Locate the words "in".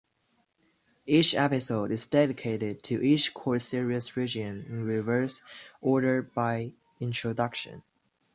4.67-4.83